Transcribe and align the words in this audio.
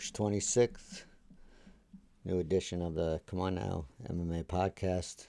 March 0.00 0.14
26th. 0.14 1.04
New 2.24 2.38
edition 2.38 2.80
of 2.80 2.94
the 2.94 3.20
C'mon 3.26 3.56
Now 3.56 3.84
MMA 4.10 4.44
podcast. 4.44 5.26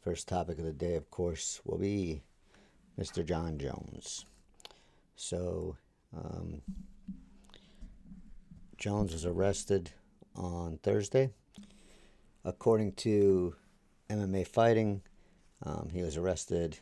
First 0.00 0.26
topic 0.26 0.58
of 0.58 0.64
the 0.64 0.72
day, 0.72 0.96
of 0.96 1.08
course, 1.12 1.60
will 1.64 1.78
be 1.78 2.24
Mr. 2.98 3.24
Jon 3.24 3.58
Jones. 3.58 4.26
So, 5.14 5.76
um, 6.16 6.62
Jones 8.76 9.12
was 9.12 9.24
arrested 9.24 9.92
on 10.34 10.80
Thursday. 10.82 11.30
According 12.44 12.94
to 12.94 13.54
MMA 14.10 14.48
Fighting, 14.48 15.02
um, 15.62 15.90
he 15.92 16.02
was 16.02 16.16
arrested 16.16 16.76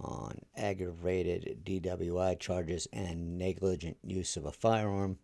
on 0.00 0.40
aggravated 0.56 1.60
DWI 1.64 2.40
charges 2.40 2.88
and 2.92 3.38
negligent 3.38 3.98
use 4.02 4.36
of 4.36 4.46
a 4.46 4.50
firearm. 4.50 5.18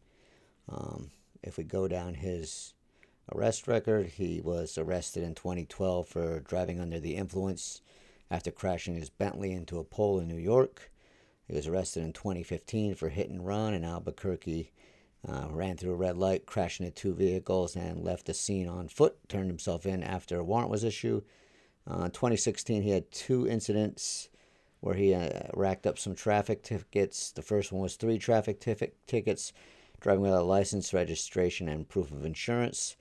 Um, 0.69 1.11
if 1.43 1.57
we 1.57 1.65
go 1.65 1.89
down 1.89 2.15
his 2.15 2.75
arrest 3.33 3.67
record, 3.67 4.07
he 4.07 4.41
was 4.41 4.77
arrested 4.77 5.23
in 5.23 5.35
2012 5.35 6.09
for 6.09 6.41
driving 6.41 6.81
under 6.81 7.01
the 7.01 7.17
influence 7.17 7.81
after 8.31 8.51
crashing 8.51 8.95
his 8.95 9.11
Bentley 9.11 9.53
into 9.53 9.79
a 9.79 9.85
pole 9.85 10.21
in 10.21 10.29
New 10.29 10.37
York. 10.37 10.91
He 11.47 11.55
was 11.55 11.67
arrested 11.67 12.05
in 12.05 12.13
2015 12.13 12.95
for 12.95 13.09
hit 13.09 13.29
and 13.29 13.45
run 13.45 13.75
in 13.75 13.85
Albuquerque. 13.85 14.71
Uh, 15.29 15.49
ran 15.51 15.77
through 15.77 15.93
a 15.93 15.97
red 15.97 16.17
light, 16.17 16.47
crashed 16.47 16.81
into 16.81 16.93
two 16.93 17.13
vehicles, 17.13 17.77
and 17.77 18.03
left 18.03 18.25
the 18.27 18.33
scene 18.33 18.67
on 18.67 18.89
foot. 18.89 19.17
Turned 19.29 19.49
himself 19.49 19.85
in 19.85 20.03
after 20.03 20.39
a 20.39 20.45
warrant 20.45 20.71
was 20.71 20.83
issued. 20.83 21.25
Uh, 21.87 22.05
2016, 22.05 22.83
he 22.83 22.91
had 22.91 23.11
two 23.11 23.47
incidents 23.47 24.31
where 24.81 24.95
he 24.95 25.13
uh, 25.13 25.29
racked 25.53 25.87
up 25.87 25.99
some 25.99 26.15
traffic 26.15 26.63
tickets. 26.63 27.33
The 27.33 27.43
first 27.43 27.71
one 27.71 27.83
was 27.83 27.97
three 27.97 28.19
traffic 28.19 28.61
tif- 28.61 28.93
tickets, 29.07 29.53
driving 30.01 30.23
without 30.23 30.43
a 30.43 30.45
license, 30.45 30.93
registration, 30.93 31.69
and 31.69 31.89
proof 31.89 32.11
of 32.11 32.25
insurance. 32.25 32.97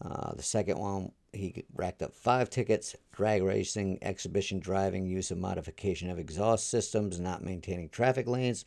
Uh, 0.00 0.34
the 0.34 0.42
second 0.42 0.78
one, 0.78 1.12
he 1.32 1.64
racked 1.74 2.02
up 2.02 2.14
five 2.14 2.50
tickets 2.50 2.94
drag 3.12 3.42
racing, 3.42 3.98
exhibition 4.02 4.60
driving, 4.60 5.06
use 5.06 5.30
of 5.30 5.38
modification 5.38 6.10
of 6.10 6.18
exhaust 6.18 6.68
systems, 6.70 7.20
not 7.20 7.44
maintaining 7.44 7.88
traffic 7.88 8.26
lanes, 8.26 8.64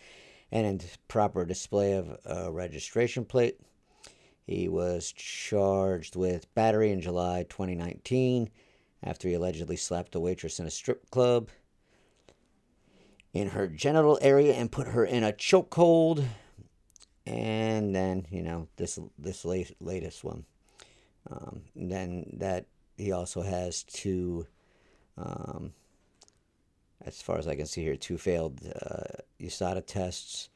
and 0.52 0.66
improper 0.66 1.46
display 1.46 1.94
of 1.94 2.18
a 2.26 2.52
registration 2.52 3.26
plate. 3.26 3.60
He 4.46 4.70
was 4.70 5.12
charged 5.12 6.16
with 6.16 6.54
battery 6.54 6.92
in 6.92 7.02
July 7.02 7.46
2019 7.50 8.50
after 9.04 9.28
he 9.28 9.34
allegedly 9.34 9.76
slapped 9.76 10.16
a 10.16 10.20
waitress 10.20 10.60
in 10.60 10.68
a 10.68 10.72
strip 10.72 11.10
club 11.10 11.50
in 13.34 13.50
her 13.50 13.68
genital 13.68 14.18
area 14.22 14.54
and 14.54 14.72
put 14.72 14.88
her 14.88 15.04
in 15.04 15.24
a 15.24 15.34
chokehold. 15.34 16.26
And 17.26 17.65
then, 17.94 18.26
you 18.30 18.42
know, 18.42 18.68
this 18.76 19.00
this 19.18 19.46
late, 19.46 19.76
latest 19.80 20.24
one. 20.24 20.46
Um, 21.30 21.62
then 21.76 22.38
that 22.38 22.66
he 22.98 23.12
also 23.12 23.42
has 23.42 23.84
two, 23.84 24.46
um, 25.18 25.74
as 27.04 27.22
far 27.22 27.38
as 27.38 27.48
I 27.48 27.56
can 27.56 27.66
see 27.66 27.82
here, 27.82 27.96
two 27.96 28.18
failed 28.18 28.62
uh, 28.82 29.22
USADA 29.42 29.86
tests, 29.86 30.50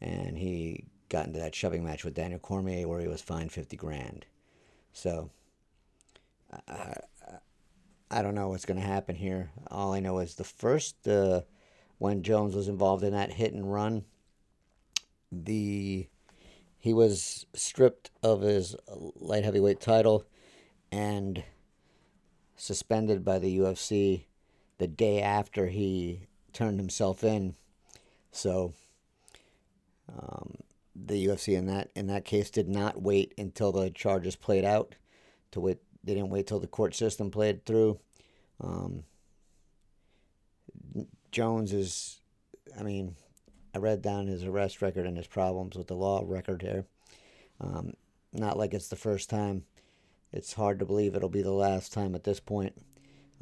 and 0.00 0.38
he 0.38 0.84
got 1.08 1.26
into 1.26 1.38
that 1.38 1.54
shoving 1.54 1.84
match 1.84 2.04
with 2.04 2.14
Daniel 2.14 2.40
Cormier 2.40 2.88
where 2.88 3.00
he 3.00 3.08
was 3.08 3.20
fined 3.20 3.52
fifty 3.52 3.76
grand. 3.76 4.26
So, 4.92 5.30
I, 6.66 6.94
I 8.10 8.22
don't 8.22 8.34
know 8.34 8.48
what's 8.48 8.64
going 8.64 8.80
to 8.80 8.86
happen 8.86 9.16
here. 9.16 9.50
All 9.70 9.92
I 9.92 10.00
know 10.00 10.18
is 10.20 10.34
the 10.34 10.44
first, 10.44 11.06
uh, 11.06 11.42
when 11.98 12.22
Jones 12.22 12.54
was 12.54 12.68
involved 12.68 13.04
in 13.04 13.12
that 13.12 13.32
hit 13.32 13.52
and 13.52 13.70
run, 13.70 14.04
the 15.30 16.08
he 16.86 16.94
was 16.94 17.46
stripped 17.52 18.12
of 18.22 18.42
his 18.42 18.76
light 19.16 19.42
heavyweight 19.42 19.80
title 19.80 20.24
and 20.92 21.42
suspended 22.54 23.24
by 23.24 23.40
the 23.40 23.58
UFC 23.58 24.26
the 24.78 24.86
day 24.86 25.20
after 25.20 25.66
he 25.66 26.28
turned 26.52 26.78
himself 26.78 27.24
in. 27.24 27.56
So 28.30 28.72
um, 30.08 30.58
the 30.94 31.26
UFC 31.26 31.58
in 31.58 31.66
that 31.66 31.90
in 31.96 32.06
that 32.06 32.24
case 32.24 32.50
did 32.50 32.68
not 32.68 33.02
wait 33.02 33.34
until 33.36 33.72
the 33.72 33.90
charges 33.90 34.36
played 34.36 34.64
out. 34.64 34.94
To 35.50 35.60
wait, 35.60 35.78
they 36.04 36.14
didn't 36.14 36.30
wait 36.30 36.46
till 36.46 36.60
the 36.60 36.68
court 36.68 36.94
system 36.94 37.32
played 37.32 37.66
through. 37.66 37.98
Um, 38.60 39.02
Jones 41.32 41.72
is, 41.72 42.20
I 42.78 42.84
mean, 42.84 43.16
I 43.76 43.78
read 43.78 44.00
down 44.00 44.26
his 44.26 44.42
arrest 44.42 44.80
record 44.80 45.04
and 45.04 45.18
his 45.18 45.26
problems 45.26 45.76
with 45.76 45.88
the 45.88 45.94
law 45.94 46.22
record 46.24 46.62
here. 46.62 46.86
Um, 47.60 47.92
not 48.32 48.56
like 48.56 48.72
it's 48.72 48.88
the 48.88 48.96
first 48.96 49.28
time. 49.28 49.64
It's 50.32 50.54
hard 50.54 50.78
to 50.78 50.86
believe 50.86 51.14
it'll 51.14 51.28
be 51.28 51.42
the 51.42 51.52
last 51.52 51.92
time 51.92 52.14
at 52.14 52.24
this 52.24 52.40
point. 52.40 52.72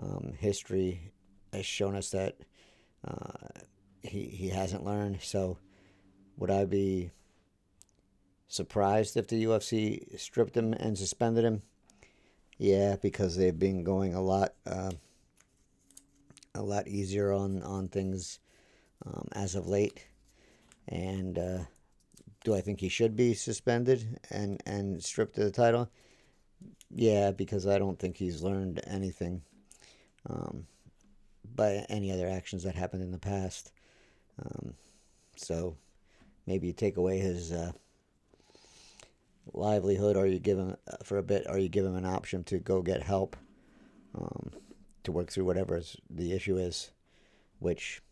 Um, 0.02 0.32
history 0.36 1.12
has 1.52 1.64
shown 1.64 1.94
us 1.94 2.10
that 2.10 2.34
uh, 3.06 3.46
he 4.02 4.24
he 4.24 4.48
hasn't 4.48 4.84
learned. 4.84 5.20
So, 5.22 5.58
would 6.36 6.50
I 6.50 6.64
be 6.64 7.12
surprised 8.48 9.16
if 9.16 9.28
the 9.28 9.44
UFC 9.44 10.18
stripped 10.18 10.56
him 10.56 10.72
and 10.72 10.98
suspended 10.98 11.44
him? 11.44 11.62
Yeah, 12.58 12.96
because 13.00 13.36
they've 13.36 13.56
been 13.56 13.84
going 13.84 14.14
a 14.14 14.20
lot 14.20 14.54
uh, 14.66 14.90
a 16.56 16.62
lot 16.62 16.88
easier 16.88 17.32
on 17.32 17.62
on 17.62 17.86
things 17.86 18.40
um, 19.06 19.28
as 19.30 19.54
of 19.54 19.68
late, 19.68 20.08
and. 20.88 21.38
Uh, 21.38 21.58
do 22.44 22.54
I 22.54 22.60
think 22.60 22.78
he 22.78 22.90
should 22.90 23.16
be 23.16 23.32
suspended 23.34 24.20
and, 24.30 24.62
and 24.66 25.02
stripped 25.02 25.38
of 25.38 25.44
the 25.44 25.50
title? 25.50 25.90
Yeah, 26.94 27.32
because 27.32 27.66
I 27.66 27.78
don't 27.78 27.98
think 27.98 28.16
he's 28.16 28.42
learned 28.42 28.82
anything 28.86 29.42
um, 30.28 30.66
by 31.54 31.86
any 31.88 32.12
other 32.12 32.28
actions 32.28 32.62
that 32.62 32.74
happened 32.74 33.02
in 33.02 33.10
the 33.10 33.18
past. 33.18 33.72
Um, 34.38 34.74
so 35.36 35.76
maybe 36.46 36.66
you 36.66 36.72
take 36.74 36.98
away 36.98 37.18
his 37.18 37.50
uh, 37.50 37.72
livelihood, 39.52 40.16
or 40.16 40.26
you 40.26 40.38
give 40.38 40.58
him 40.58 40.76
uh, 40.86 40.96
for 41.02 41.16
a 41.16 41.22
bit, 41.22 41.46
or 41.48 41.58
you 41.58 41.70
give 41.70 41.86
him 41.86 41.96
an 41.96 42.06
option 42.06 42.44
to 42.44 42.58
go 42.58 42.82
get 42.82 43.02
help 43.02 43.36
um, 44.14 44.50
to 45.02 45.12
work 45.12 45.32
through 45.32 45.46
whatever 45.46 45.80
the 46.10 46.32
issue 46.32 46.58
is. 46.58 46.90
Which, 47.58 48.02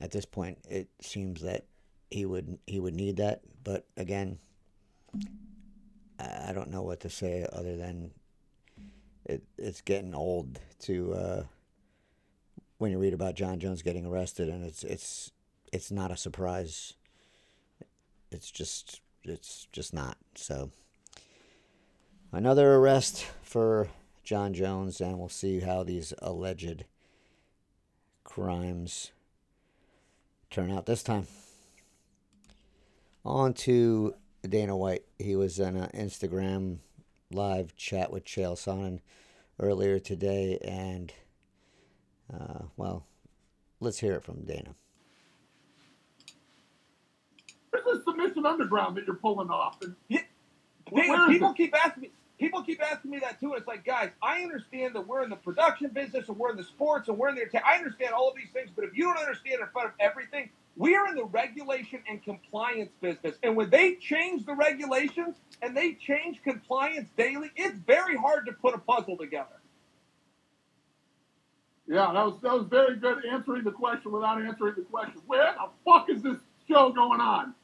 at 0.00 0.10
this 0.10 0.26
point, 0.26 0.58
it 0.68 0.88
seems 1.00 1.40
that 1.40 1.64
he 2.10 2.24
would 2.24 2.58
he 2.66 2.80
would 2.80 2.94
need 2.94 3.16
that. 3.16 3.42
But 3.64 3.86
again, 3.96 4.38
I 6.18 6.52
don't 6.52 6.70
know 6.70 6.82
what 6.82 7.00
to 7.00 7.10
say 7.10 7.46
other 7.52 7.76
than 7.76 8.12
it, 9.24 9.42
it's 9.56 9.80
getting 9.80 10.14
old 10.14 10.58
to 10.80 11.14
uh, 11.14 11.42
when 12.78 12.90
you 12.90 12.98
read 12.98 13.14
about 13.14 13.34
Jon 13.34 13.60
Jones 13.60 13.82
getting 13.82 14.06
arrested, 14.06 14.48
and 14.48 14.64
it's 14.64 14.82
it's 14.84 15.32
it's 15.72 15.90
not 15.90 16.10
a 16.10 16.16
surprise. 16.16 16.94
It's 18.30 18.50
just 18.50 19.00
it's 19.24 19.66
just 19.72 19.92
not 19.92 20.16
so. 20.34 20.70
Another 22.30 22.74
arrest 22.74 23.26
for 23.42 23.88
Jon 24.22 24.52
Jones, 24.52 25.00
and 25.00 25.18
we'll 25.18 25.30
see 25.30 25.60
how 25.60 25.82
these 25.82 26.12
alleged 26.20 26.84
crimes 28.22 29.12
turn 30.50 30.70
out 30.70 30.84
this 30.84 31.02
time. 31.02 31.26
On 33.24 33.52
to 33.52 34.14
Dana 34.48 34.76
White. 34.76 35.04
He 35.18 35.36
was 35.36 35.58
in 35.58 35.76
an 35.76 35.90
Instagram 35.94 36.78
live 37.30 37.76
chat 37.76 38.10
with 38.10 38.24
Chael 38.24 38.54
Sonnen 38.54 39.00
earlier 39.60 39.98
today, 39.98 40.58
and 40.62 41.12
uh, 42.32 42.64
well, 42.76 43.06
let's 43.80 43.98
hear 43.98 44.14
it 44.14 44.24
from 44.24 44.44
Dana. 44.44 44.74
Where's 47.70 47.84
the 47.84 48.02
submission 48.04 48.46
underground 48.46 48.96
that 48.96 49.06
you're 49.06 49.16
pulling 49.16 49.50
off? 49.50 49.78
And 49.82 49.94
yeah, 50.08 50.20
Dana, 50.94 51.26
people 51.28 51.52
keep 51.52 51.74
asking 51.74 52.02
me. 52.02 52.10
People 52.38 52.62
keep 52.62 52.80
asking 52.80 53.10
me 53.10 53.18
that 53.18 53.40
too. 53.40 53.48
And 53.48 53.58
it's 53.58 53.66
like, 53.66 53.84
guys, 53.84 54.10
I 54.22 54.42
understand 54.42 54.94
that 54.94 55.06
we're 55.08 55.24
in 55.24 55.30
the 55.30 55.36
production 55.36 55.88
business 55.88 56.28
and 56.28 56.38
we're 56.38 56.50
in 56.50 56.56
the 56.56 56.62
sports 56.62 57.08
and 57.08 57.18
we're 57.18 57.30
in 57.30 57.34
the. 57.34 57.66
I 57.66 57.76
understand 57.76 58.12
all 58.14 58.28
of 58.30 58.36
these 58.36 58.50
things, 58.52 58.70
but 58.74 58.84
if 58.84 58.96
you 58.96 59.04
don't 59.04 59.18
understand 59.18 59.60
in 59.60 59.66
front 59.72 59.88
of 59.88 59.94
everything, 59.98 60.48
we 60.78 60.94
are 60.94 61.08
in 61.08 61.16
the 61.16 61.24
regulation 61.24 62.00
and 62.08 62.22
compliance 62.22 62.92
business. 63.00 63.34
And 63.42 63.56
when 63.56 63.68
they 63.68 63.96
change 63.96 64.46
the 64.46 64.54
regulations 64.54 65.34
and 65.60 65.76
they 65.76 65.94
change 65.94 66.40
compliance 66.44 67.08
daily, 67.16 67.50
it's 67.56 67.76
very 67.80 68.16
hard 68.16 68.46
to 68.46 68.52
put 68.52 68.74
a 68.74 68.78
puzzle 68.78 69.16
together. 69.16 69.60
Yeah, 71.88 72.12
that 72.12 72.24
was 72.24 72.40
that 72.42 72.52
was 72.52 72.66
very 72.68 72.96
good 72.96 73.24
answering 73.24 73.64
the 73.64 73.72
question 73.72 74.12
without 74.12 74.40
answering 74.40 74.74
the 74.76 74.82
question. 74.82 75.20
Where 75.26 75.54
the 75.54 75.68
fuck 75.84 76.08
is 76.10 76.22
this 76.22 76.36
show 76.68 76.90
going 76.90 77.20
on? 77.20 77.54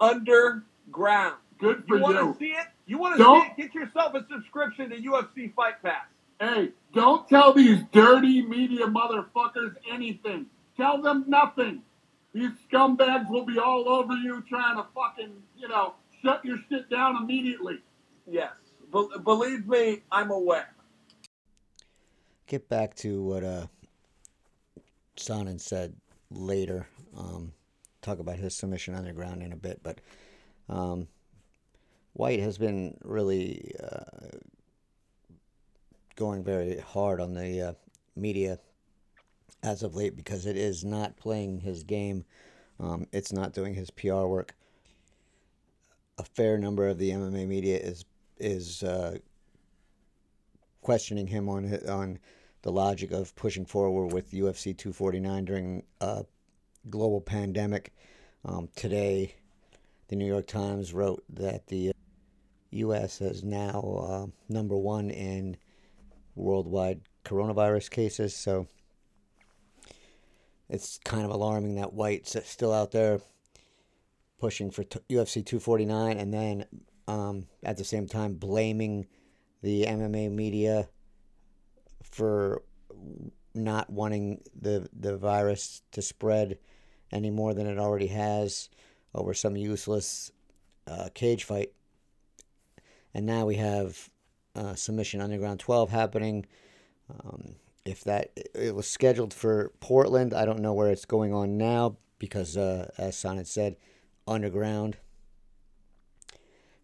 Underground. 0.00 1.36
Good 1.58 1.84
for 1.86 1.96
you. 1.96 2.02
Want 2.02 2.16
to 2.16 2.38
see 2.38 2.52
it? 2.52 2.66
You 2.86 2.98
want 2.98 3.18
to 3.18 3.24
see 3.24 3.30
it? 3.30 3.56
Get 3.56 3.74
yourself 3.74 4.14
a 4.14 4.26
subscription 4.28 4.90
to 4.90 4.96
UFC 4.96 5.54
Fight 5.54 5.80
Pass. 5.82 6.06
Hey, 6.40 6.70
don't 6.92 7.28
tell 7.28 7.52
these 7.52 7.82
dirty 7.92 8.42
media 8.42 8.86
motherfuckers 8.86 9.76
anything. 9.92 10.46
Tell 10.76 11.00
them 11.00 11.26
nothing. 11.28 11.82
These 12.34 12.50
scumbags 12.68 13.30
will 13.30 13.44
be 13.44 13.58
all 13.58 13.88
over 13.88 14.14
you 14.14 14.42
trying 14.48 14.76
to 14.76 14.86
fucking, 14.92 15.32
you 15.56 15.68
know, 15.68 15.94
shut 16.20 16.44
your 16.44 16.58
shit 16.68 16.90
down 16.90 17.16
immediately. 17.16 17.78
Yes. 18.28 18.50
Be- 18.92 19.08
believe 19.22 19.68
me, 19.68 20.02
I'm 20.10 20.32
aware. 20.32 20.74
Get 22.48 22.68
back 22.68 22.96
to 22.96 23.22
what 23.22 23.44
uh, 23.44 23.66
Sonnen 25.16 25.60
said 25.60 25.94
later. 26.30 26.88
Um, 27.16 27.52
talk 28.02 28.18
about 28.18 28.36
his 28.36 28.56
submission 28.56 28.96
underground 28.96 29.42
in 29.42 29.52
a 29.52 29.56
bit, 29.56 29.80
but 29.84 30.00
um, 30.68 31.06
White 32.14 32.40
has 32.40 32.58
been 32.58 32.96
really 33.04 33.72
uh, 33.82 34.38
going 36.16 36.42
very 36.42 36.78
hard 36.80 37.20
on 37.20 37.34
the 37.34 37.60
uh, 37.60 37.72
media 38.16 38.58
as 39.64 39.82
of 39.82 39.96
late 39.96 40.14
because 40.14 40.46
it 40.46 40.56
is 40.56 40.84
not 40.84 41.16
playing 41.16 41.60
his 41.60 41.82
game. 41.82 42.24
Um, 42.78 43.06
it's 43.12 43.32
not 43.32 43.54
doing 43.54 43.74
his 43.74 43.90
PR 43.90 44.26
work. 44.26 44.54
A 46.18 46.24
fair 46.24 46.58
number 46.58 46.86
of 46.86 46.98
the 46.98 47.10
MMA 47.10 47.48
media 47.48 47.78
is 47.78 48.04
is 48.38 48.82
uh, 48.82 49.18
questioning 50.82 51.26
him 51.26 51.48
on 51.48 51.64
on 51.88 52.18
the 52.62 52.70
logic 52.70 53.10
of 53.10 53.34
pushing 53.36 53.64
forward 53.64 54.12
with 54.12 54.32
UFC 54.32 54.76
249 54.76 55.44
during 55.44 55.82
a 56.00 56.24
global 56.88 57.20
pandemic. 57.20 57.92
Um, 58.44 58.68
today, 58.76 59.34
the 60.08 60.16
New 60.16 60.26
York 60.26 60.46
Times 60.46 60.92
wrote 60.92 61.24
that 61.30 61.66
the 61.66 61.92
U.S. 62.70 63.20
is 63.20 63.42
now 63.42 64.06
uh, 64.08 64.26
number 64.48 64.76
one 64.76 65.10
in 65.10 65.56
worldwide 66.34 67.00
coronavirus 67.24 67.90
cases. 67.90 68.34
So 68.34 68.66
it's 70.68 70.98
kind 71.04 71.24
of 71.24 71.30
alarming 71.30 71.76
that 71.76 71.92
White's 71.92 72.36
still 72.44 72.72
out 72.72 72.90
there 72.92 73.20
pushing 74.38 74.70
for 74.70 74.84
t- 74.84 75.00
UFC 75.10 75.44
249 75.44 76.18
and 76.18 76.32
then 76.32 76.66
um, 77.06 77.46
at 77.62 77.76
the 77.76 77.84
same 77.84 78.06
time 78.06 78.34
blaming 78.34 79.06
the 79.62 79.84
MMA 79.84 80.30
media 80.30 80.88
for 82.02 82.62
not 83.54 83.88
wanting 83.88 84.40
the 84.60 84.88
the 84.92 85.16
virus 85.16 85.82
to 85.92 86.02
spread 86.02 86.58
any 87.12 87.30
more 87.30 87.54
than 87.54 87.66
it 87.66 87.78
already 87.78 88.08
has 88.08 88.68
over 89.14 89.32
some 89.32 89.56
useless 89.56 90.32
uh, 90.86 91.08
cage 91.14 91.44
fight. 91.44 91.72
And 93.14 93.24
now 93.26 93.46
we 93.46 93.56
have 93.56 94.10
uh, 94.56 94.74
Submission 94.74 95.20
Underground 95.20 95.60
12 95.60 95.90
happening. 95.90 96.46
Um, 97.10 97.54
if 97.84 98.02
that 98.04 98.30
it 98.54 98.74
was 98.74 98.88
scheduled 98.88 99.34
for 99.34 99.72
Portland, 99.80 100.32
I 100.32 100.44
don't 100.44 100.60
know 100.60 100.72
where 100.72 100.90
it's 100.90 101.04
going 101.04 101.34
on 101.34 101.58
now 101.58 101.96
because, 102.18 102.56
uh, 102.56 102.90
as 102.96 103.16
Sonnen 103.16 103.46
said, 103.46 103.76
underground. 104.26 104.96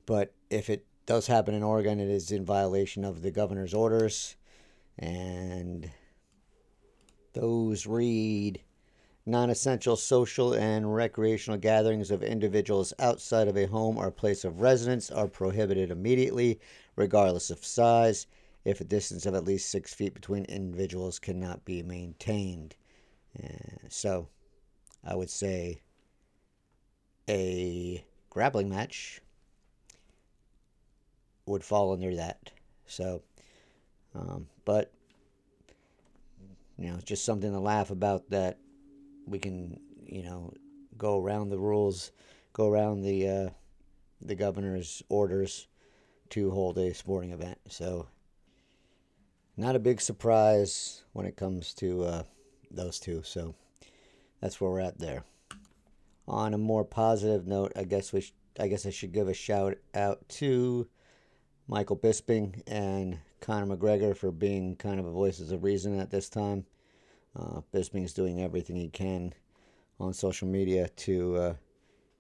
But 0.04 0.34
if 0.50 0.68
it 0.68 0.84
does 1.06 1.26
happen 1.26 1.54
in 1.54 1.62
Oregon, 1.62 2.00
it 2.00 2.08
is 2.08 2.30
in 2.30 2.44
violation 2.44 3.04
of 3.04 3.22
the 3.22 3.30
governor's 3.30 3.72
orders, 3.72 4.36
and 4.98 5.90
those 7.32 7.86
read 7.86 8.60
non 9.24 9.48
essential 9.48 9.96
social 9.96 10.52
and 10.52 10.94
recreational 10.94 11.58
gatherings 11.58 12.10
of 12.10 12.22
individuals 12.22 12.92
outside 12.98 13.48
of 13.48 13.56
a 13.56 13.66
home 13.66 13.96
or 13.96 14.10
place 14.10 14.44
of 14.44 14.60
residence 14.60 15.10
are 15.10 15.28
prohibited 15.28 15.90
immediately, 15.90 16.58
regardless 16.96 17.50
of 17.50 17.64
size, 17.64 18.26
if 18.64 18.80
a 18.80 18.84
distance 18.84 19.26
of 19.26 19.34
at 19.34 19.44
least 19.44 19.70
six 19.70 19.94
feet 19.94 20.14
between 20.14 20.44
individuals 20.44 21.18
cannot 21.18 21.64
be 21.64 21.82
maintained. 21.82 22.74
Uh, 23.42 23.88
so, 23.88 24.28
I 25.04 25.14
would 25.14 25.30
say 25.30 25.80
a 27.28 28.04
grappling 28.28 28.68
match 28.68 29.20
would 31.46 31.64
fall 31.64 31.92
under 31.92 32.14
that. 32.16 32.50
So, 32.86 33.22
um, 34.14 34.48
but 34.64 34.92
you 36.78 36.88
know, 36.88 36.94
it's 36.94 37.04
just 37.04 37.24
something 37.24 37.52
to 37.52 37.60
laugh 37.60 37.90
about 37.90 38.30
that 38.30 38.58
we 39.26 39.38
can, 39.38 39.78
you 40.06 40.22
know, 40.22 40.52
go 40.96 41.22
around 41.22 41.50
the 41.50 41.58
rules, 41.58 42.10
go 42.52 42.68
around 42.68 43.02
the 43.02 43.28
uh, 43.28 43.50
the 44.22 44.34
governor's 44.34 45.02
orders 45.08 45.66
to 46.30 46.50
hold 46.50 46.78
a 46.78 46.94
sporting 46.94 47.32
event. 47.32 47.58
So, 47.68 48.06
not 49.60 49.76
a 49.76 49.80
big 49.80 50.00
surprise 50.00 51.04
when 51.12 51.26
it 51.26 51.36
comes 51.36 51.74
to 51.74 52.04
uh, 52.04 52.22
those 52.70 52.98
two. 52.98 53.22
So, 53.24 53.54
that's 54.40 54.60
where 54.60 54.70
we're 54.70 54.80
at 54.80 54.98
there. 54.98 55.22
On 56.26 56.54
a 56.54 56.58
more 56.58 56.84
positive 56.84 57.46
note, 57.46 57.72
I 57.76 57.84
guess 57.84 58.12
we, 58.12 58.22
sh- 58.22 58.32
I 58.58 58.68
guess 58.68 58.86
I 58.86 58.90
should 58.90 59.12
give 59.12 59.28
a 59.28 59.34
shout 59.34 59.76
out 59.94 60.26
to 60.28 60.88
Michael 61.68 61.96
Bisping 61.96 62.62
and 62.66 63.18
Conor 63.40 63.76
McGregor 63.76 64.16
for 64.16 64.30
being 64.30 64.76
kind 64.76 64.98
of 64.98 65.06
a 65.06 65.10
voices 65.10 65.52
of 65.52 65.62
reason 65.62 65.98
at 65.98 66.10
this 66.10 66.28
time. 66.28 66.64
Uh, 67.38 67.60
Bisping 67.72 68.04
is 68.04 68.14
doing 68.14 68.42
everything 68.42 68.76
he 68.76 68.88
can 68.88 69.34
on 69.98 70.12
social 70.12 70.48
media 70.48 70.88
to, 70.88 71.36
uh, 71.36 71.54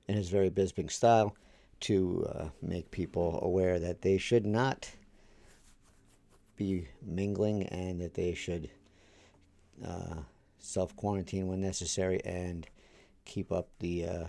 in 0.08 0.16
his 0.16 0.28
very 0.28 0.50
Bisping 0.50 0.90
style, 0.90 1.34
to 1.80 2.26
uh, 2.34 2.48
make 2.60 2.90
people 2.90 3.40
aware 3.42 3.78
that 3.78 4.02
they 4.02 4.18
should 4.18 4.44
not 4.44 4.90
be 6.60 6.86
mingling 7.02 7.62
and 7.68 8.02
that 8.02 8.12
they 8.12 8.34
should 8.34 8.68
uh, 9.82 10.16
self 10.58 10.94
quarantine 10.94 11.46
when 11.46 11.58
necessary 11.58 12.20
and 12.22 12.66
keep 13.24 13.50
up 13.50 13.70
the 13.78 14.04
uh, 14.04 14.26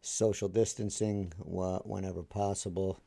social 0.00 0.48
distancing 0.48 1.32
whenever 1.44 2.22
possible. 2.22 3.00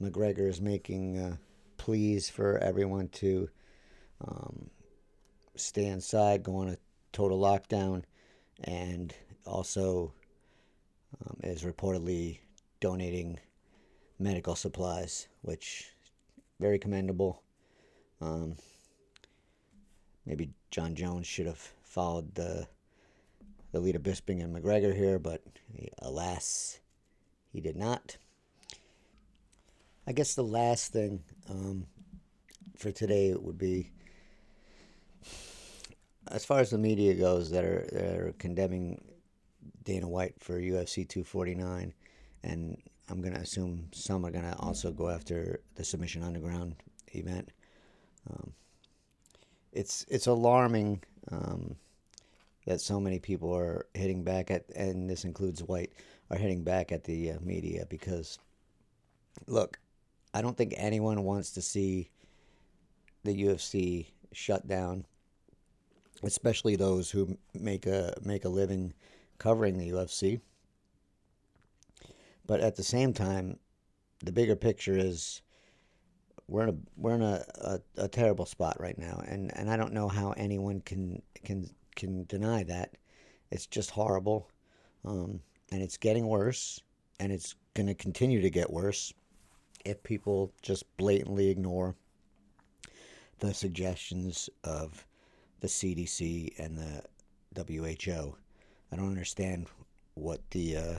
McGregor 0.00 0.48
is 0.48 0.62
making 0.62 1.18
uh, 1.18 1.36
pleas 1.76 2.30
for 2.30 2.56
everyone 2.56 3.08
to 3.08 3.50
um, 4.26 4.70
stay 5.54 5.84
inside, 5.84 6.42
go 6.42 6.56
on 6.56 6.70
a 6.70 6.78
total 7.12 7.38
lockdown, 7.38 8.04
and 8.64 9.12
also 9.44 10.14
um, 11.26 11.36
is 11.42 11.64
reportedly 11.64 12.38
donating 12.80 13.38
medical 14.18 14.54
supplies, 14.54 15.28
which 15.42 15.90
very 16.58 16.78
commendable. 16.78 17.42
Um, 18.20 18.56
maybe 20.26 20.50
Jon 20.70 20.94
Jones 20.94 21.26
should 21.26 21.46
have 21.46 21.72
followed 21.82 22.34
the 22.34 22.66
the 23.72 23.80
lead 23.80 23.94
of 23.94 24.02
Bisping 24.02 24.42
and 24.42 24.54
McGregor 24.54 24.94
here, 24.94 25.18
but 25.18 25.42
alas, 26.00 26.80
he 27.52 27.60
did 27.60 27.76
not. 27.76 28.16
I 30.06 30.12
guess 30.12 30.34
the 30.34 30.42
last 30.42 30.92
thing 30.92 31.22
um, 31.48 31.86
for 32.76 32.90
today 32.90 33.32
would 33.32 33.58
be 33.58 33.90
as 36.28 36.44
far 36.44 36.60
as 36.60 36.70
the 36.70 36.78
media 36.78 37.14
goes 37.14 37.50
that 37.50 37.64
are 37.64 37.88
that 37.92 38.18
are 38.18 38.34
condemning 38.38 39.00
Dana 39.84 40.08
White 40.08 40.34
for 40.38 40.60
UFC 40.60 41.08
249, 41.08 41.92
and 42.42 42.76
I'm 43.08 43.20
gonna 43.20 43.38
assume 43.38 43.88
some 43.92 44.24
are 44.24 44.30
gonna 44.30 44.56
also 44.58 44.90
go 44.92 45.08
after 45.08 45.60
the 45.76 45.84
Submission 45.84 46.22
Underground 46.22 46.76
event. 47.12 47.50
Um, 48.28 48.52
it's 49.72 50.04
it's 50.08 50.26
alarming 50.26 51.02
um, 51.30 51.76
that 52.66 52.80
so 52.80 53.00
many 53.00 53.18
people 53.18 53.54
are 53.54 53.86
hitting 53.94 54.24
back 54.24 54.50
at, 54.50 54.64
and 54.74 55.08
this 55.08 55.24
includes 55.24 55.62
White, 55.62 55.92
are 56.30 56.36
hitting 56.36 56.62
back 56.62 56.92
at 56.92 57.04
the 57.04 57.32
uh, 57.32 57.38
media 57.40 57.86
because, 57.88 58.38
look, 59.46 59.78
I 60.34 60.42
don't 60.42 60.56
think 60.56 60.74
anyone 60.76 61.24
wants 61.24 61.52
to 61.52 61.62
see 61.62 62.10
the 63.24 63.44
UFC 63.44 64.06
shut 64.32 64.66
down 64.66 65.04
especially 66.22 66.76
those 66.76 67.10
who 67.10 67.36
make 67.54 67.86
a 67.86 68.14
make 68.22 68.44
a 68.44 68.48
living 68.48 68.92
covering 69.38 69.78
the 69.78 69.90
UFC. 69.90 70.40
But 72.46 72.60
at 72.60 72.76
the 72.76 72.82
same 72.82 73.12
time, 73.12 73.58
the 74.24 74.32
bigger 74.32 74.56
picture 74.56 74.96
is 74.96 75.40
we're 76.50 76.64
in 76.64 76.68
a 76.70 76.76
we're 76.96 77.14
in 77.14 77.22
a, 77.22 77.44
a, 77.60 77.80
a, 77.96 78.08
terrible 78.08 78.44
spot 78.44 78.76
right 78.80 78.98
now, 78.98 79.22
and, 79.26 79.56
and 79.56 79.70
I 79.70 79.76
don't 79.76 79.92
know 79.92 80.08
how 80.08 80.32
anyone 80.32 80.80
can 80.80 81.22
can 81.44 81.70
can 81.94 82.24
deny 82.24 82.64
that. 82.64 82.96
It's 83.52 83.66
just 83.66 83.90
horrible, 83.90 84.48
um, 85.04 85.40
and 85.70 85.80
it's 85.80 85.96
getting 85.96 86.26
worse, 86.26 86.80
and 87.20 87.30
it's 87.30 87.54
going 87.74 87.86
to 87.86 87.94
continue 87.94 88.42
to 88.42 88.50
get 88.50 88.68
worse 88.68 89.14
if 89.84 90.02
people 90.02 90.52
just 90.60 90.84
blatantly 90.96 91.48
ignore 91.48 91.94
the 93.38 93.54
suggestions 93.54 94.50
of 94.64 95.06
the 95.60 95.68
CDC 95.68 96.58
and 96.58 96.76
the 96.76 97.64
WHO. 97.64 98.36
I 98.92 98.96
don't 98.96 99.08
understand 99.08 99.68
what 100.14 100.40
the 100.50 100.76
uh, 100.76 100.98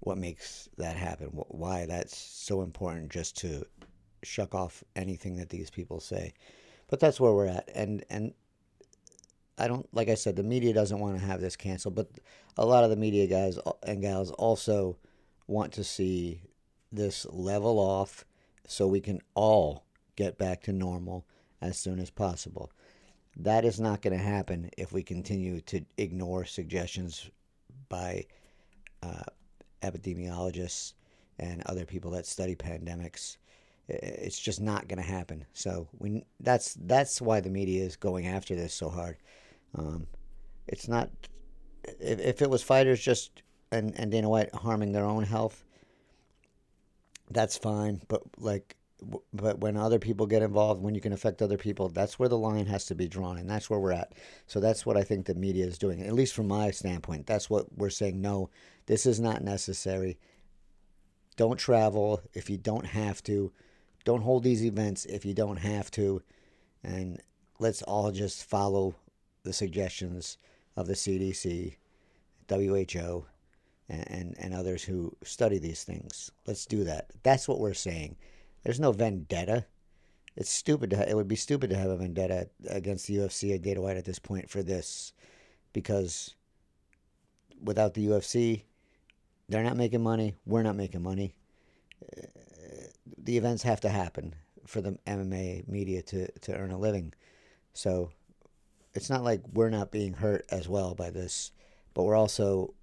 what 0.00 0.18
makes 0.18 0.68
that 0.76 0.96
happen. 0.96 1.28
Why 1.28 1.86
that's 1.86 2.16
so 2.16 2.60
important 2.60 3.10
just 3.10 3.38
to 3.38 3.64
shuck 4.24 4.54
off 4.54 4.84
anything 4.96 5.36
that 5.36 5.50
these 5.50 5.70
people 5.70 6.00
say. 6.00 6.34
But 6.88 7.00
that's 7.00 7.20
where 7.20 7.32
we're 7.32 7.46
at, 7.46 7.70
and 7.74 8.04
and 8.10 8.34
I 9.56 9.68
don't 9.68 9.86
like 9.94 10.08
I 10.08 10.14
said 10.14 10.36
the 10.36 10.42
media 10.42 10.72
doesn't 10.72 10.98
want 10.98 11.18
to 11.18 11.24
have 11.24 11.40
this 11.40 11.56
canceled, 11.56 11.94
but 11.94 12.08
a 12.56 12.66
lot 12.66 12.84
of 12.84 12.90
the 12.90 12.96
media 12.96 13.26
guys 13.26 13.58
and 13.82 14.02
gals 14.02 14.30
also 14.32 14.96
want 15.46 15.72
to 15.74 15.84
see 15.84 16.40
this 16.92 17.26
level 17.30 17.78
off 17.78 18.24
so 18.66 18.86
we 18.86 19.00
can 19.00 19.20
all 19.34 19.84
get 20.16 20.38
back 20.38 20.62
to 20.62 20.72
normal 20.72 21.26
as 21.60 21.78
soon 21.78 21.98
as 21.98 22.10
possible. 22.10 22.70
That 23.36 23.64
is 23.64 23.80
not 23.80 24.02
going 24.02 24.16
to 24.16 24.24
happen 24.24 24.70
if 24.78 24.92
we 24.92 25.02
continue 25.02 25.60
to 25.62 25.84
ignore 25.98 26.44
suggestions 26.44 27.30
by 27.88 28.26
uh, 29.02 29.24
epidemiologists 29.82 30.94
and 31.38 31.62
other 31.66 31.84
people 31.84 32.12
that 32.12 32.26
study 32.26 32.54
pandemics. 32.54 33.36
It's 33.88 34.38
just 34.38 34.60
not 34.60 34.88
going 34.88 35.02
to 35.02 35.08
happen. 35.08 35.44
So 35.52 35.88
we 35.98 36.24
that's 36.40 36.74
that's 36.80 37.20
why 37.20 37.40
the 37.40 37.50
media 37.50 37.84
is 37.84 37.96
going 37.96 38.26
after 38.26 38.54
this 38.54 38.72
so 38.74 38.88
hard. 38.88 39.16
Um, 39.74 40.06
it's 40.66 40.88
not 40.88 41.10
if, 42.00 42.20
if 42.20 42.42
it 42.42 42.50
was 42.50 42.62
fighters 42.62 43.00
just 43.00 43.42
and, 43.70 43.98
and 43.98 44.10
Dana 44.10 44.28
White 44.28 44.54
harming 44.54 44.92
their 44.92 45.04
own 45.04 45.24
health, 45.24 45.64
that's 47.30 47.56
fine. 47.56 48.00
But 48.08 48.22
like, 48.38 48.76
but 49.32 49.58
when 49.58 49.76
other 49.76 49.98
people 49.98 50.26
get 50.26 50.42
involved, 50.42 50.82
when 50.82 50.94
you 50.94 51.00
can 51.00 51.12
affect 51.12 51.42
other 51.42 51.58
people, 51.58 51.88
that's 51.88 52.18
where 52.18 52.28
the 52.28 52.38
line 52.38 52.66
has 52.66 52.86
to 52.86 52.94
be 52.94 53.08
drawn, 53.08 53.38
and 53.38 53.50
that's 53.50 53.68
where 53.68 53.80
we're 53.80 53.92
at. 53.92 54.12
So 54.46 54.60
that's 54.60 54.86
what 54.86 54.96
I 54.96 55.02
think 55.02 55.26
the 55.26 55.34
media 55.34 55.66
is 55.66 55.78
doing, 55.78 56.02
at 56.02 56.14
least 56.14 56.34
from 56.34 56.48
my 56.48 56.70
standpoint. 56.70 57.26
That's 57.26 57.50
what 57.50 57.66
we're 57.76 57.90
saying. 57.90 58.20
No, 58.20 58.50
this 58.86 59.04
is 59.04 59.20
not 59.20 59.42
necessary. 59.42 60.18
Don't 61.36 61.58
travel 61.58 62.22
if 62.32 62.48
you 62.48 62.56
don't 62.56 62.86
have 62.86 63.22
to. 63.24 63.52
Don't 64.04 64.22
hold 64.22 64.42
these 64.42 64.64
events 64.64 65.04
if 65.06 65.24
you 65.24 65.34
don't 65.34 65.56
have 65.56 65.90
to, 65.92 66.22
and 66.82 67.20
let's 67.58 67.82
all 67.82 68.10
just 68.10 68.44
follow 68.44 68.94
the 69.42 69.52
suggestions 69.52 70.38
of 70.76 70.86
the 70.86 70.94
CDC, 70.94 71.76
WHO, 72.48 73.24
and, 73.88 74.10
and, 74.10 74.34
and 74.38 74.54
others 74.54 74.84
who 74.84 75.16
study 75.22 75.58
these 75.58 75.84
things. 75.84 76.30
Let's 76.46 76.66
do 76.66 76.84
that. 76.84 77.10
That's 77.22 77.48
what 77.48 77.60
we're 77.60 77.74
saying. 77.74 78.16
There's 78.62 78.80
no 78.80 78.92
vendetta. 78.92 79.66
It's 80.36 80.50
stupid 80.50 80.90
to 80.90 81.08
it 81.08 81.14
would 81.14 81.28
be 81.28 81.36
stupid 81.36 81.70
to 81.70 81.76
have 81.76 81.90
a 81.90 81.96
vendetta 81.96 82.48
against 82.68 83.06
the 83.06 83.16
UFC 83.16 83.54
or 83.54 83.58
Dana 83.58 83.80
White 83.80 83.96
at 83.96 84.04
this 84.04 84.18
point 84.18 84.50
for 84.50 84.62
this, 84.62 85.12
because 85.72 86.34
without 87.62 87.94
the 87.94 88.06
UFC, 88.06 88.62
they're 89.48 89.62
not 89.62 89.76
making 89.76 90.02
money. 90.02 90.34
We're 90.44 90.62
not 90.62 90.76
making 90.76 91.02
money. 91.02 91.34
The 93.24 93.36
events 93.36 93.62
have 93.62 93.80
to 93.80 93.88
happen 93.88 94.34
for 94.66 94.80
the 94.80 94.98
MMA 95.06 95.66
media 95.68 96.02
to, 96.02 96.30
to 96.40 96.54
earn 96.54 96.70
a 96.70 96.78
living. 96.78 97.12
So 97.72 98.10
it's 98.94 99.10
not 99.10 99.24
like 99.24 99.40
we're 99.52 99.70
not 99.70 99.90
being 99.90 100.14
hurt 100.14 100.46
as 100.50 100.68
well 100.68 100.94
by 100.94 101.10
this, 101.10 101.50
but 101.94 102.04
we're 102.04 102.16
also 102.16 102.74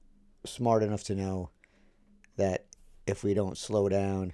smart 0.46 0.84
enough 0.84 1.04
to 1.06 1.16
know 1.16 1.50
that 2.38 2.66
if 3.08 3.24
we 3.24 3.34
don't 3.34 3.58
slow 3.58 3.88
down, 3.90 4.34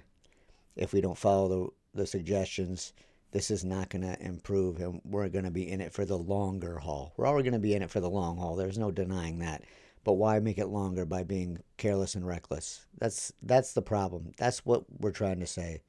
if 0.76 0.92
we 0.92 1.00
don't 1.00 1.18
follow 1.18 1.72
the, 1.94 2.00
the 2.02 2.06
suggestions, 2.06 2.92
this 3.32 3.50
is 3.50 3.64
not 3.64 3.90
going 3.90 4.02
to 4.02 4.20
improve 4.22 4.80
and 4.80 5.00
we're 5.04 5.28
going 5.28 5.44
to 5.44 5.50
be 5.50 5.70
in 5.70 5.80
it 5.80 5.92
for 5.92 6.04
the 6.04 6.16
longer 6.16 6.78
haul. 6.78 7.12
We're 7.16 7.26
already 7.26 7.50
going 7.50 7.60
to 7.60 7.66
be 7.66 7.74
in 7.74 7.82
it 7.82 7.90
for 7.90 8.00
the 8.00 8.10
long 8.10 8.38
haul. 8.38 8.56
There's 8.56 8.78
no 8.78 8.90
denying 8.90 9.40
that. 9.40 9.62
But 10.04 10.14
why 10.14 10.38
make 10.38 10.58
it 10.58 10.68
longer 10.68 11.04
by 11.04 11.22
being 11.24 11.58
careless 11.76 12.14
and 12.14 12.26
reckless? 12.26 12.86
That's 12.98 13.32
that's 13.42 13.72
the 13.72 13.82
problem. 13.82 14.32
That's 14.38 14.64
what 14.64 14.84
we're 15.00 15.10
trying 15.10 15.40
to 15.40 15.46
say. 15.46 15.82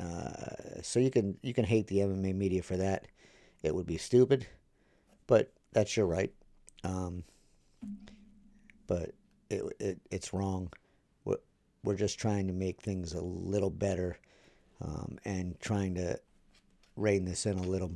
Uh, 0.00 0.80
so 0.82 1.00
you 1.00 1.10
can 1.10 1.36
you 1.42 1.54
can 1.54 1.64
hate 1.64 1.86
the 1.88 1.98
MMA 1.98 2.34
media 2.34 2.62
for 2.62 2.76
that. 2.76 3.06
It 3.62 3.74
would 3.74 3.86
be 3.86 3.98
stupid, 3.98 4.46
but 5.26 5.52
that's 5.72 5.96
your 5.96 6.06
right. 6.06 6.32
Um, 6.84 7.24
but 8.86 9.12
it, 9.50 9.62
it 9.80 10.00
it's 10.10 10.32
wrong. 10.32 10.72
We're, 11.24 11.38
we're 11.84 11.96
just 11.96 12.18
trying 12.18 12.46
to 12.46 12.52
make 12.52 12.80
things 12.80 13.14
a 13.14 13.20
little 13.20 13.70
better 13.70 14.18
um, 14.80 15.18
and 15.24 15.58
trying 15.60 15.94
to 15.96 16.18
rein 16.96 17.24
this 17.24 17.46
in 17.46 17.58
a 17.58 17.62
little 17.62 17.92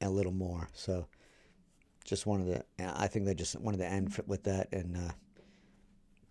a 0.00 0.10
little 0.10 0.32
more. 0.32 0.68
So 0.72 1.06
just 2.04 2.26
wanted 2.26 2.64
to 2.78 3.00
I 3.00 3.06
think 3.06 3.26
they 3.26 3.34
just 3.34 3.58
wanted 3.60 3.78
to 3.78 3.86
end 3.86 4.20
with 4.26 4.44
that 4.44 4.68
and 4.72 4.96
uh, 4.96 5.12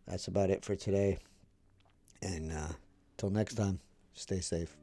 that's 0.10 0.28
about 0.28 0.50
it 0.50 0.66
for 0.66 0.76
today. 0.76 1.20
And 2.22 2.52
uh, 2.52 2.74
till 3.18 3.30
next 3.30 3.56
time, 3.56 3.80
stay 4.14 4.40
safe. 4.40 4.76